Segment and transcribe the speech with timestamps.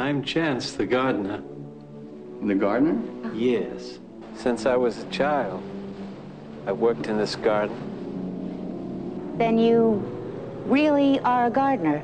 [0.00, 1.42] I'm Chance, the gardener.
[2.42, 2.98] The gardener?
[3.34, 3.98] Yes.
[4.34, 5.62] Since I was a child,
[6.66, 7.76] I worked in this garden.
[9.36, 10.02] Then you
[10.64, 12.02] really are a gardener.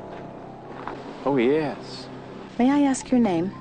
[1.25, 2.07] Oh, yes.
[2.59, 3.51] May I ask your name?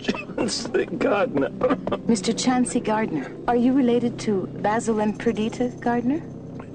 [0.00, 1.50] Chance the gardener.
[2.10, 2.34] Mr.
[2.34, 3.30] Chansey Gardner.
[3.46, 6.20] Are you related to Basil and Perdita Gardner?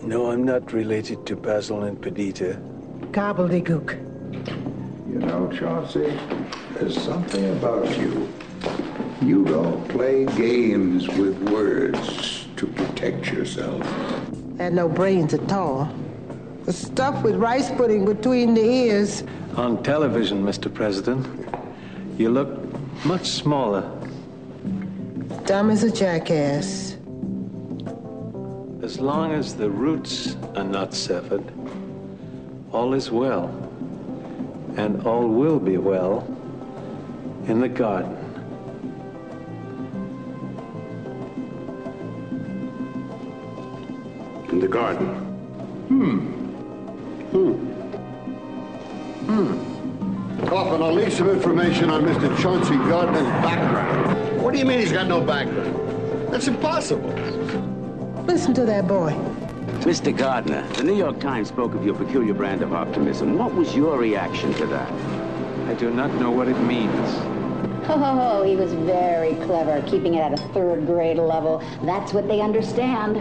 [0.05, 2.61] No, I'm not related to Basil and Perdita.
[3.11, 3.94] Gobbledygook.
[5.09, 6.20] You know, Chauncey,
[6.73, 8.27] there's something about you.
[9.21, 13.81] You don't play games with words to protect yourself.
[14.59, 15.89] I Had no brains at all.
[16.66, 19.23] The stuff with rice pudding between the ears.
[19.55, 20.73] On television, Mr.
[20.73, 21.25] President,
[22.17, 22.49] you look
[23.05, 23.89] much smaller.
[25.45, 26.92] Dumb as a jackass.
[28.84, 31.54] As long as the roots are not severed,
[32.73, 33.48] all is well.
[34.75, 36.28] And all will be well
[37.48, 38.17] in the garden.
[44.50, 45.08] In the garden.
[45.88, 46.20] Hmm.
[47.31, 47.53] Hmm.
[49.31, 50.45] Hmm.
[50.45, 52.38] Coffin, I'll need some information on Mr.
[52.38, 54.42] Chauncey Gardner's background.
[54.42, 55.73] What do you mean he's got no background?
[56.34, 57.72] That's impossible.
[58.25, 59.11] Listen to that boy.
[59.81, 60.16] Mr.
[60.16, 63.38] Gardner, the New York Times spoke of your peculiar brand of optimism.
[63.38, 64.91] What was your reaction to that?
[65.67, 66.94] I do not know what it means.
[67.89, 71.61] Oh, he was very clever, keeping it at a third grade level.
[71.83, 73.17] That's what they understand.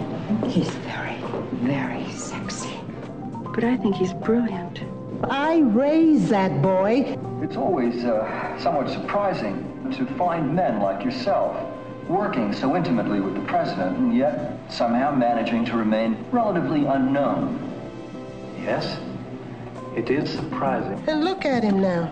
[0.47, 1.21] He's very,
[1.63, 2.79] very sexy.
[3.55, 4.83] But I think he's brilliant.
[5.25, 7.19] I raised that boy.
[7.43, 11.57] It's always uh, somewhat surprising to find men like yourself
[12.09, 17.59] working so intimately with the president and yet somehow managing to remain relatively unknown.
[18.63, 18.99] Yes,
[19.97, 21.03] it is surprising.
[21.09, 22.11] And look at him now.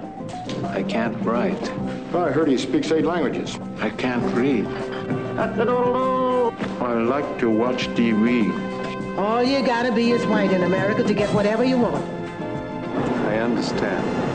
[0.65, 1.71] I can't write.
[2.15, 3.59] I heard he speaks eight languages.
[3.79, 4.67] I can't read.
[6.81, 8.51] I like to watch TV.
[9.19, 12.05] All you gotta be is white in America to get whatever you want.
[13.27, 14.30] I understand.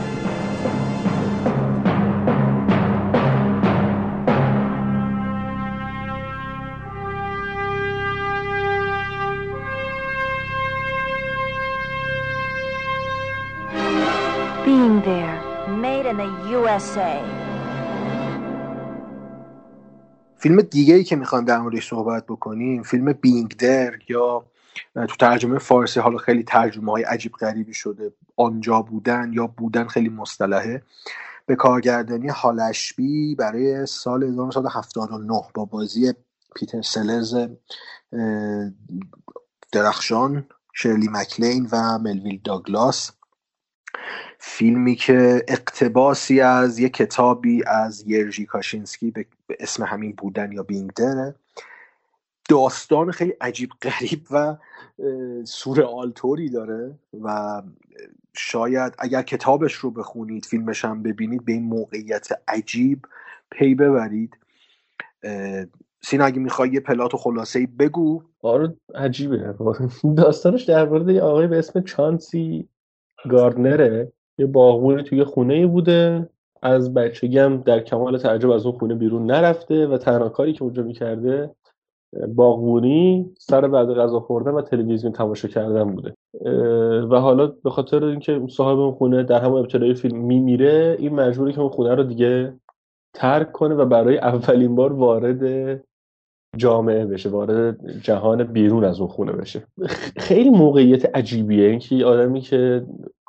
[14.76, 15.38] Being there,
[15.84, 17.14] made in the USA.
[20.36, 24.46] فیلم دیگه ای که می‌خوایم در موردش صحبت بکنیم فیلم بینگ در یا
[24.94, 28.12] تو ترجمه فارسی حالا خیلی ترجمه های عجیب غریبی شده.
[28.36, 30.82] آنجا بودن یا بودن خیلی مصطلحه.
[31.46, 36.12] به کارگردانی هالشبی برای سال 1979 با بازی
[36.56, 37.48] پیتر سلرز اه،
[39.72, 43.12] درخشان شرلی مکلین و ملویل داگلاس.
[44.38, 49.26] فیلمی که اقتباسی از یک کتابی از یرژی کاشینسکی به
[49.60, 51.34] اسم همین بودن یا بینگ دره
[52.48, 54.56] داستان خیلی عجیب غریب و
[55.44, 57.62] سورئال طوری داره و
[58.36, 63.06] شاید اگر کتابش رو بخونید فیلمش هم ببینید به این موقعیت عجیب
[63.50, 64.36] پی ببرید.
[66.02, 68.22] سینا اگه می‌خوای یه پلات و خلاصه بگو.
[68.42, 69.54] آره عجیبه.
[70.16, 72.68] داستانش در مورد یه آقای به اسم چانسی
[73.30, 74.12] گاردنره.
[74.38, 76.28] یه باغبونی توی خونه بوده.
[76.62, 80.82] از بچگی در کمال تعجب از اون خونه بیرون نرفته و تنها کاری که اونجا
[80.82, 81.50] می‌کرده
[82.28, 86.14] باغبونی سر بعد غذا خوردن و تلویزیون تماشا کردن بوده.
[87.10, 91.52] و حالا به خاطر اینکه صاحب اون خونه در همون ابتدای فیلم میمیره این مجبوره
[91.52, 92.52] که اون خونه رو دیگه
[93.14, 95.42] ترک کنه و برای اولین بار وارد
[96.56, 99.62] جامعه بشه وارد جهان بیرون از اون خونه بشه.
[100.16, 102.86] خیلی موقعیت عجیبیه اینکه آدمی که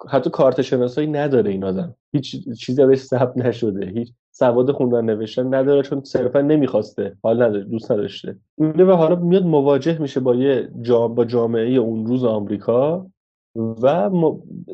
[0.09, 1.95] حتی کارت شناسایی نداره این آدم.
[2.11, 7.63] هیچ چیزی بهش ثبت نشده هیچ سواد خوندن نوشتن نداره چون صرفا نمی‌خواسته حال نداره
[7.63, 8.35] دوست نداشته.
[8.57, 13.07] اینه و حالا میاد مواجه میشه با یه جا با جامعه اون روز آمریکا
[13.55, 14.09] و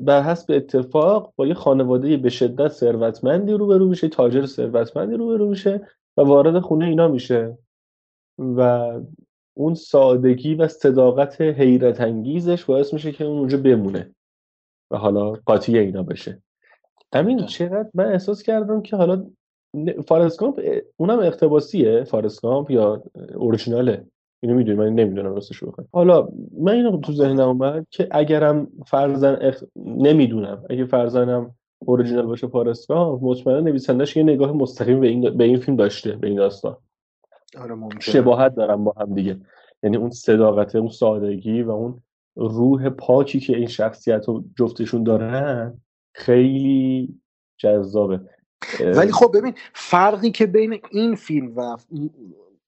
[0.01, 5.81] بر حسب اتفاق با یه خانواده به شدت ثروتمندی روبرو میشه تاجر ثروتمندی روبرو میشه
[6.17, 7.57] و وارد خونه اینا میشه.
[8.39, 8.91] و
[9.53, 14.11] اون سادگی و صداقت حیرت انگیزش باعث میشه که اون اونجا بمونه
[14.91, 16.41] و حالا قاطی اینا بشه.
[17.13, 19.25] همین چقدر من احساس کردم که حالا
[20.59, 23.03] اه، اونم اقتباسیه فارست گامپ یا
[23.35, 24.05] اورجیناله
[24.43, 26.27] اینو می‌دونی؟ من نمی‌دونم راستش رو بخوای حالا
[26.59, 29.63] من اینو تو ذهنم اومد که اگرم فرزن اخ...
[29.75, 30.63] نمی‌دونم.
[30.69, 35.57] اگه فرزنم اورجینال باشه فارست گامپ مطمئنا نویسندش یه نگاه مستقیم به این به این
[35.57, 36.77] فیلم داشته به این داستان.
[37.57, 39.39] آره شباهت دارن با هم دیگه.
[39.83, 42.01] یعنی اون صداقت اون سادگی و اون
[42.35, 45.81] روح پاکی که این شخصیت رو جفتشون دارن
[46.13, 47.19] خیلی
[47.57, 48.19] جذابه.
[48.95, 51.77] ولی خب ببین فرقی که بین این فیلم و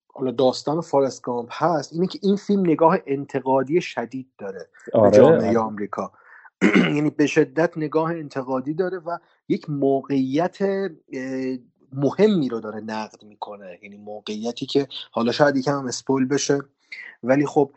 [0.07, 5.17] حالا داستان فارست گامپ هست اینه که این فیلم نگاه انتقادی شدید داره آره، به
[5.17, 5.59] جامعه آره.
[5.59, 6.11] آمریکا.
[6.95, 9.17] یعنی به شدت نگاه انتقادی داره و
[9.49, 10.57] یک موقعیت
[11.95, 13.79] مهمی رو داره نقد می‌کنه.
[13.83, 16.59] یعنی موقعیتی که حالا شاید یکم هم اسپویل بشه.
[17.23, 17.71] ولی خب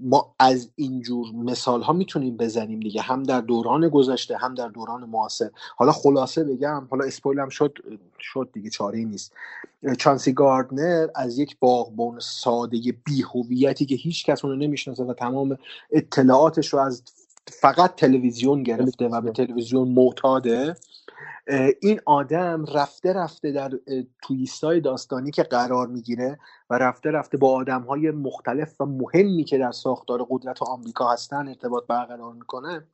[0.00, 3.00] ما از اینجور مثال ها می‌تونیم بزنیم دیگه.
[3.00, 5.50] هم در دوران گذشته هم در دوران معاصر.
[5.76, 7.78] حالا خلاصه بگم حالا اسپویل هم شد
[8.20, 9.32] شد دیگه چاره نیست.
[9.98, 15.58] چانسی گاردنر از یک باغبان ساده بیهویتی که هیچ کس اونو نمی‌شناسه و تمام
[15.90, 17.02] اطلاعاتش رو از
[17.48, 20.76] فقط تلویزیون گرفته و به تلویزیون معتاده
[21.80, 23.70] این آدم رفته رفته در
[24.22, 26.38] تویست های داستانی که قرار می‌گیره
[26.70, 31.48] و رفته رفته با آدم های مختلف و مهمی که در ساختار قدرت آمریکا هستن
[31.48, 32.84] ارتباط برقرار می‌کنه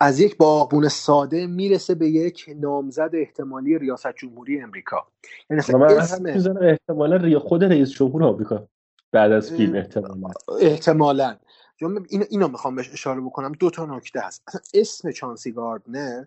[0.00, 5.06] از یک باغبون ساده می‌رسه به یک نامزد احتمالی ریاست جمهوری امریکا
[5.50, 8.68] یعنی و من اسم احتمالا خود رئیس جمهور آمریکا
[9.12, 10.34] بعد از فیلم احتمالا.
[10.60, 11.36] احتمالا.
[11.80, 13.52] چون اینو, اینو می‌خوام بهش اشاره بکنم.
[13.52, 14.42] دو تا نکته هست.
[14.74, 16.24] اسم چانسی گاردنر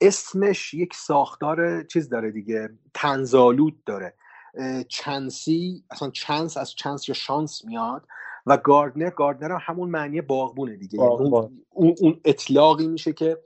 [0.00, 4.14] اسمش یک ساختار چیز داره دیگه تنزالود داره.
[4.54, 8.06] اه، چانسی اصلا چانس از چانس یا شانس میاد
[8.46, 10.98] و گاردنر گاردنر هم همون معنی باغبونه دیگه.
[10.98, 11.64] یعنی اون.
[12.00, 13.38] اون, اطلاقی میشه که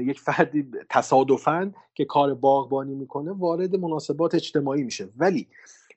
[0.00, 5.08] یک فردی تصادفاً که کار باغبانی می‌کنه وارد مناسبات اجتماعی میشه.
[5.16, 5.48] ولی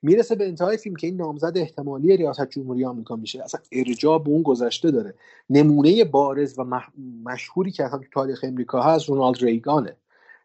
[0.02, 3.44] می‌رسه به انتهای فیلم که این نامزد احتمالی ریاست جمهوری آمریکا میشه.
[3.44, 5.14] اصلا ارجاع به اون گذشته داره.
[5.50, 9.96] نمونه بارز و مح- مشهوری که اصلا تو تاریخ امریکا هست رونالد ریگانه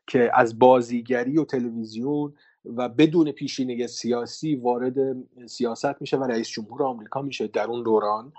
[0.07, 2.33] که از بازیگری و تلویزیون
[2.77, 5.17] و بدون پیشینه سیاسی وارد
[5.47, 8.33] سیاست میشه و رئیس جمهور آمریکا میشه در اون دوران.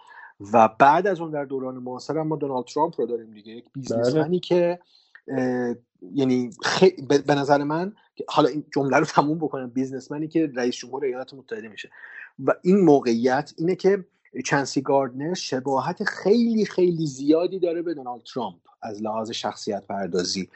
[0.53, 3.53] و بعد از اون در دوران معاصر ما دونالد ترامپ رو داریم دیگه.
[3.53, 4.79] یک بیزنسمنی که
[6.13, 6.89] یعنی خی...
[7.27, 7.93] به نظر من
[8.27, 11.89] حالا این جمله رو تموم بکنم بیزنسمنی که رئیس جمهور ایالات متحده میشه.
[12.45, 14.05] و این موقعیت اینه که
[14.45, 20.49] چانسی گاردنر شباهت خیلی خیلی زیادی داره به دونالد ترامپ از لحاظ شخصیت پردازی.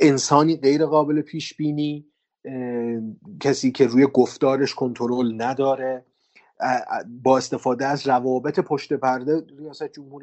[0.00, 2.06] انسانی غیر قابل پیش بینی
[3.40, 6.04] کسی که روی گفتارش کنترل نداره.
[7.22, 10.22] با استفاده از روابط پشت پرده ریاست جمهور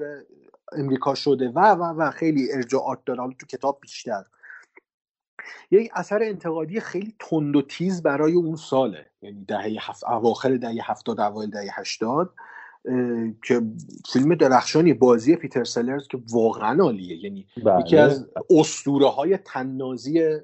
[0.71, 4.23] امریکا شده و و و خیلی ارجاعات داره تو کتاب بیشتر.
[5.71, 10.91] یک اثر انتقادی خیلی تند و تیز برای اون ساله یعنی دهه هفت اواخر دهه
[10.91, 12.33] هفتاد اوایل دهه هشتاد.
[13.43, 13.61] که
[14.13, 17.79] فیلم درخشانی بازی پیتر سلرز که واقعا عالیه یعنی بله.
[17.81, 20.37] یکی از اسطوره های تنازی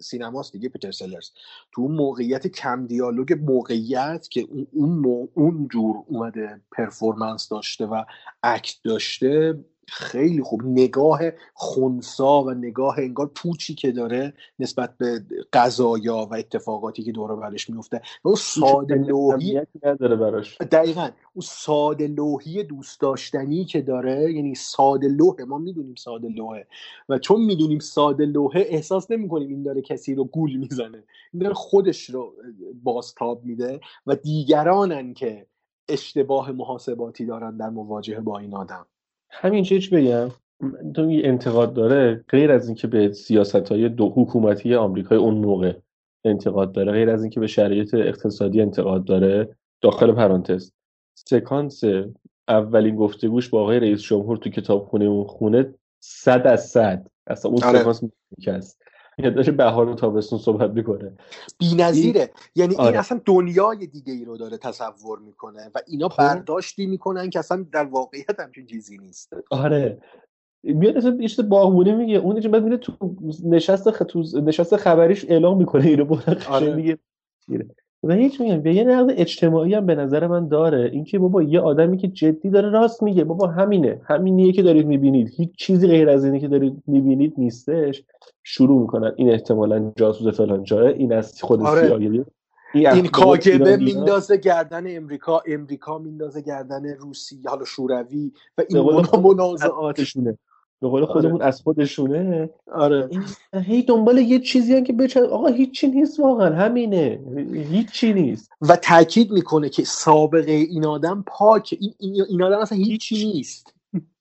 [0.00, 1.30] سینماست دیگه پیتر سلرز
[1.72, 8.04] تو اون موقعیت کم دیالوگ موقعیت که اون اون, اون جور اومده پرفورمنس داشته و
[8.42, 10.62] اکت داشته خیلی خوب.
[10.64, 11.20] نگاه
[11.54, 17.70] خونسا و نگاه انگار پوچی که داره نسبت به قضایا و اتفاقاتی که دور برش
[17.70, 20.60] میفته و اون ساده لوحی نداره براش.
[20.60, 21.08] دقیقا.
[21.34, 26.66] اون ساده لوحی دوست داشتنی که داره یعنی ساده لوحه ما می‌دونیم ساده لوحه.
[27.08, 31.04] و چون می‌دونیم ساده لوحه احساس نمی کنیم این داره کسی رو گول می‌زنه.
[31.32, 32.34] این داره خودش رو
[32.82, 35.46] بازتاب میده و دیگرانن که
[35.88, 38.86] اشتباه محاسباتی دارن در مواجهه با این آدم.
[39.32, 40.28] همین چیز بگم
[40.94, 45.74] تو انتقاد داره غیر از اینکه به سیاست های دو حکومتی آمریکای اون موقع
[46.24, 50.72] انتقاد داره غیر از اینکه به شرایط اقتصادی انتقاد داره داخل پرانتز.
[51.14, 51.80] سکانس
[52.48, 57.06] اولین گفتگوش با آقای رئیس جمهور تو کتابخونه اون خونه صد از صد.
[57.26, 57.78] اصلا اون آره.
[57.78, 58.76] سکانس
[59.18, 61.12] یعنی داشته بهار و تابستون صحبت می‌کنه
[61.58, 62.98] بی‌نظیره یعنی این آره.
[62.98, 66.18] اصلا دنیای دیگه ای رو داره تصور می‌کنه و اینا خب.
[66.18, 70.02] برداشتی می‌کنن که اصلا در واقعیت همچین چیزی نیست آره
[70.62, 74.02] میاد اصلا یه باغبونی میگه اون اینجا بعد میره تو نشست خ...
[74.02, 76.16] تو نشست خبریش اعلام می‌کنه اینو
[76.48, 76.74] آره.
[76.74, 76.98] میگه.
[78.04, 80.90] و هیچ میگم؟ یه نقد اجتماعی هم به نظر من داره.
[80.92, 83.24] اینکه بابا یه آدمی که جدی داره راست میگه.
[83.24, 84.00] بابا همینه.
[84.04, 85.28] همینیه که دارید می‌بینید.
[85.36, 88.02] هیچ چیزی غیر از اینی که دارید می‌بینید نیستش.
[88.42, 89.12] شروع می‌کنن.
[89.16, 91.88] این احتمالا جاسوس فلان جاه این از خود آره.
[91.88, 92.24] CIA
[92.74, 93.76] این, این کاگبه.
[93.76, 95.42] میندازه گردن امریکا.
[95.46, 99.56] امریکا میندازه گردن روسی حالا شوروی و به این قول
[100.82, 102.50] به قول خودمون از خودشونه.
[102.72, 103.08] آره.
[103.54, 107.20] هی دنبال یه چیزی هم که بچه آقا هیچی نیست واقعا همینه.
[107.70, 108.50] هیچی نیست.
[108.60, 113.74] و تاکید می‌کنه که سابقه این آدم پاکه این, این, آدم اصلا هیچی نیست.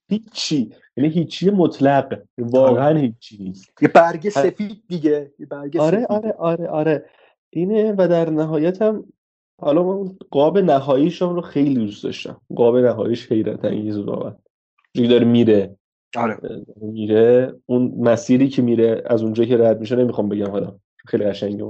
[0.10, 0.72] هیچی.
[0.98, 2.22] یعنی هیچی مطلق.
[2.38, 3.70] واقعا هیچی نیست.
[3.82, 5.32] یه برگ سفید دیگه.
[5.40, 7.06] یه برگ آره سفید آره آره آره.
[7.50, 9.04] اینه و در نهایت هم
[9.62, 12.42] حالا من قاب نهاییشم رو خیلی دوست داشتم.
[12.56, 14.36] قاب نهاییش حیرت انگیز واقعا.
[14.96, 15.76] داره میره.
[16.18, 16.66] آره.
[16.82, 17.56] میره.
[17.66, 20.76] اون مسیری که میره از اونجا که رد میشه نمی‌خوام بگم حالا.
[21.06, 21.64] خیلی قشنگه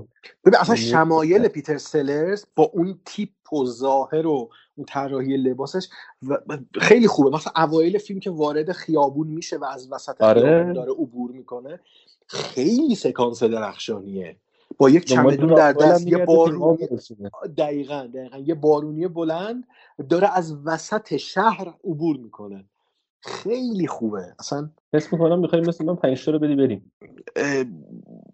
[0.46, 5.88] ببین اصلا شمایل پیتر سلرز با اون تیپ و ظاهر و اون طراحی لباسش
[6.80, 7.30] خیلی خوبه.
[7.30, 10.42] مثلا اوایل فیلم که وارد خیابون میشه و از وسط آره.
[10.42, 11.80] خیابون داره عبور می‌کنه
[12.28, 14.36] خیلی سکانس درخشانی
[14.78, 16.88] با یک چمدون در دست یه بارونی
[17.58, 18.38] دقیقا دقیقا.
[18.38, 19.68] یه بارونی بلند
[20.10, 22.66] داره از وسط شهر عبور می‌کنه.
[23.22, 24.36] خیلی خوبه.
[24.40, 26.92] اصلا حس می‌کنم می‌خوایم مثل من پنج رو بدی بریم.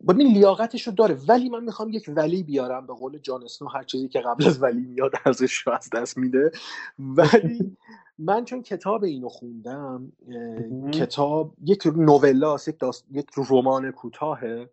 [0.08, 2.88] ببین لیاقتش رو داره ولی من می‌خوام یک ولی بیارم.
[2.88, 6.17] به قول جان اسنو هر چیزی که قبل از ولی میاد ارزش رو از دست
[6.17, 6.51] میده.
[7.00, 7.77] ولی
[8.20, 10.12] من چون کتاب اینو خوندم
[10.94, 13.06] کتاب یک نوولاست یک.
[13.12, 14.70] یک رمان کوتاهه.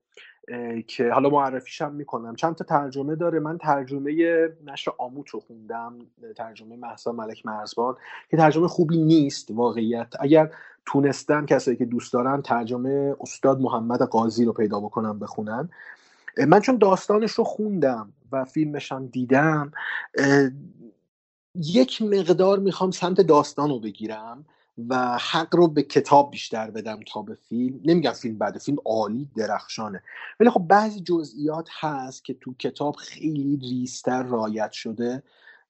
[0.87, 2.37] که حالا معرفیش هم می‌کنم.
[2.37, 3.41] چند تا ترجمه داره.
[3.41, 4.13] من ترجمه
[4.67, 5.99] نشر آموت رو خوندم.
[6.37, 7.97] ترجمه محسا ملک مرزبان
[8.31, 10.15] که ترجمه خوبی نیست واقعیت.
[10.21, 10.51] اگر
[10.87, 15.69] تونستن کسایی که دوست دارن ترجمه استاد محمد قاضی رو پیدا بکنم بخونن.
[16.49, 19.73] من چون داستانش رو خوندم و فیلمش هم دیدم
[21.55, 24.45] یک مقدار می‌خوام سمت داستان رو بگیرم.
[24.89, 27.81] و حق رو به کتاب بیشتر بدم تا به فیلم.
[27.85, 30.03] نمیگم فیلم بعد فیلم عالی درخشانه.
[30.41, 35.23] ولی خب بعضی جزئیات هست که تو کتاب خیلی ریستر رایت شده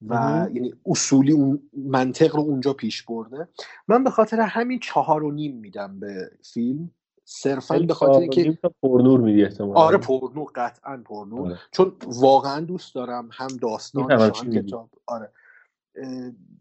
[0.09, 3.49] و یعنی اصولی اون منطق رو اونجا پیش برده.
[3.89, 6.91] من به خاطر همین چهار و نیم میدم به فیلم.
[7.25, 9.81] صرفا به خاطر اینکه پرنور میدی احتمالا.
[9.81, 11.47] آره پرنور قطعا پرنور.
[11.47, 11.59] آره.
[11.71, 14.91] چون واقعا دوست دارم هم داستان هم کتاب.
[15.07, 15.31] آره.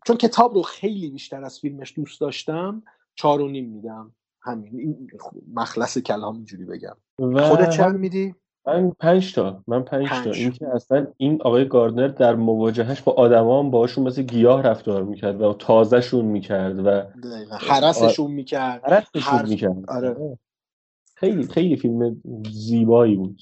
[0.08, 2.84] چون کتاب رو خیلی بیشتر از فیلمش دوست داشتم
[3.16, 4.16] چهار و نیم میدم.
[4.42, 5.08] همین این
[5.54, 6.96] مخلص کلام اینجوری بگم.
[7.18, 8.36] خودت چند میدی؟
[8.68, 10.24] من پنج تا من پنج, پنج.
[10.24, 10.32] تا.
[10.32, 15.04] این که اصلا این آقای گاردنر در مواجهش با آدما هم باشون مثل گیاه رفتار
[15.04, 17.02] می‌کرد و تازهشون می‌کرد و
[17.60, 18.82] حرسشون می‌کرد.
[18.86, 19.90] حرسشون می‌کرد.
[19.90, 20.38] آره.
[21.16, 22.22] خیلی خیلی فیلم
[22.52, 23.42] زیبایی بود.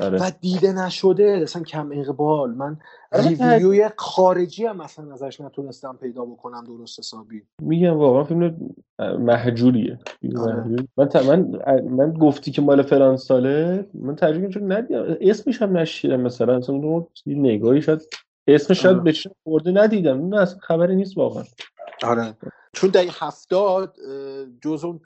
[0.00, 0.18] آره.
[0.18, 2.50] و دیده نشده اصلا کم اقبال.
[2.50, 2.76] من
[3.12, 7.42] آره، ریویوی خارجی هم مثلا ازش نتونستم پیدا بکنم درست حسابی.
[7.62, 8.74] میگم واقعا فیلم
[9.18, 9.98] محجوریه.
[10.38, 10.64] آره.
[10.96, 15.16] من, من من گفتی که مال فلان ساله من ترجمه چون ندیدم.
[15.20, 16.56] اسمش هم نشیدم مثلا.
[16.56, 18.02] اصلا نگاهی شد
[18.46, 20.28] اسمش شاید بشه خورده ندیدم.
[20.28, 21.44] نه اصلا خبری نیست واقعا.
[22.02, 22.34] آره.
[22.72, 23.96] چون دهه هفتاد
[24.60, 25.00] جز اون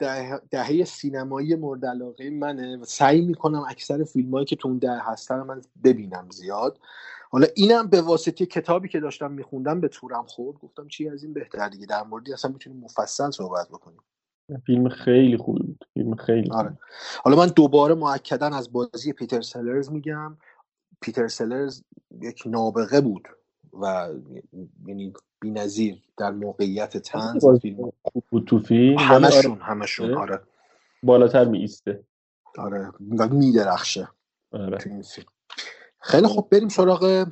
[0.51, 5.41] دهه سینمایی مورد علاقه منه و سعی می‌کنم اکثر فیلم که تو اون دهه هستن
[5.41, 6.79] من ببینم زیاد.
[7.29, 10.59] حالا اینم به واسطه کتابی که داشتم میخوندم به تورم خورد.
[10.59, 13.99] گفتم چی از این بهتر دیگه؟ در موردی اصلا می‌تونیم مفصل صحبت بکنیم.
[14.65, 15.85] فیلم خیلی خوبی بود.
[15.93, 16.77] فیلم خیلی آره.
[17.23, 20.37] حالا من دوباره معکدا از بازی پیتر سلرز میگم.
[21.01, 21.83] پیتر سلرز
[22.21, 23.27] یک نابغه بود
[23.81, 24.09] و
[24.85, 27.91] یعنی بی‌نظیر در موقعیت تنز فیلم.
[28.03, 28.97] خوب بود تو فیلم.
[28.99, 29.63] همشون آره.
[29.63, 30.39] همشون آره.
[31.03, 32.03] بالاتر می ایسته.
[32.57, 32.91] آره.
[33.31, 34.07] میدرخشه
[34.51, 34.77] آره.
[35.99, 36.49] خیلی خوب.
[36.49, 37.27] بریم سراغ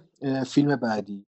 [0.47, 1.19] فیلم بعدی.